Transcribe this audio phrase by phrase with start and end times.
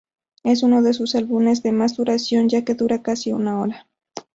[0.43, 3.87] Es uno de sus álbumes de más duración, ya que dura casi una hora.